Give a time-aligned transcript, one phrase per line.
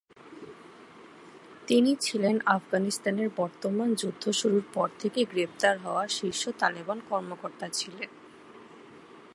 [1.67, 8.09] তিনি ছিলেন আফগানিস্তানের বর্তমান যুদ্ধ শুরুর পর থেকে গ্রেপ্তার হওয়া শীর্ষ তালেবান কর্মকর্তা ছিলেন।